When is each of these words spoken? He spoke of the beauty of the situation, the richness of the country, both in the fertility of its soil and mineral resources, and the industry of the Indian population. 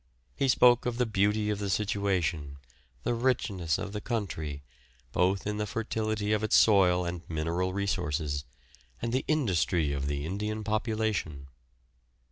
He 0.35 0.47
spoke 0.47 0.87
of 0.87 0.97
the 0.97 1.05
beauty 1.05 1.51
of 1.51 1.59
the 1.59 1.69
situation, 1.69 2.57
the 3.03 3.13
richness 3.13 3.77
of 3.77 3.93
the 3.93 4.01
country, 4.01 4.63
both 5.11 5.45
in 5.45 5.57
the 5.57 5.67
fertility 5.67 6.33
of 6.33 6.43
its 6.43 6.55
soil 6.55 7.05
and 7.05 7.21
mineral 7.29 7.71
resources, 7.71 8.43
and 8.99 9.13
the 9.13 9.23
industry 9.27 9.93
of 9.93 10.07
the 10.07 10.25
Indian 10.25 10.63
population. 10.63 11.49